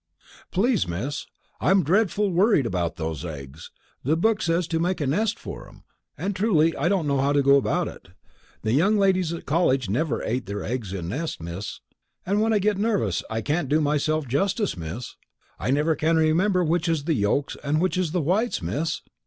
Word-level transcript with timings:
"Please, 0.49 0.87
Miss, 0.87 1.27
I'm 1.59 1.83
dreadful 1.83 2.31
worried 2.31 2.65
about 2.65 2.95
those 2.95 3.23
eggs. 3.23 3.69
The 4.03 4.17
book 4.17 4.41
says 4.41 4.65
to 4.69 4.79
make 4.79 4.99
a 4.99 5.05
nest 5.05 5.37
for 5.37 5.67
'em, 5.69 5.83
and 6.17 6.35
truly 6.35 6.75
I 6.75 6.89
don't 6.89 7.05
know 7.05 7.19
how 7.19 7.33
to 7.33 7.43
go 7.43 7.55
about 7.55 7.87
it. 7.87 8.07
The 8.63 8.73
young 8.73 8.97
ladies 8.97 9.31
at 9.31 9.45
college 9.45 9.89
never 9.91 10.23
ate 10.23 10.47
their 10.47 10.63
eggs 10.63 10.91
in 10.91 11.07
nests, 11.09 11.39
miss. 11.39 11.81
And 12.25 12.41
when 12.41 12.51
I 12.51 12.57
gets 12.57 12.79
nervous 12.79 13.21
I 13.29 13.41
can't 13.41 13.69
do 13.69 13.79
myself 13.79 14.27
justice, 14.27 14.75
Miss. 14.75 15.17
I 15.59 15.69
never 15.69 15.95
can 15.95 16.17
remember 16.17 16.63
which 16.63 16.89
is 16.89 17.03
the 17.03 17.13
yolks 17.13 17.55
and 17.63 17.79
which 17.79 17.95
is 17.95 18.11
the 18.11 18.21
whites, 18.21 18.59
miss." 18.59 19.01